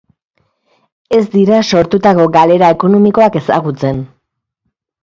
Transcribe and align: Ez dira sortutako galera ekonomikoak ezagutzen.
Ez 1.17 1.23
dira 1.35 1.59
sortutako 1.73 2.27
galera 2.39 2.73
ekonomikoak 2.79 3.39
ezagutzen. 3.45 4.07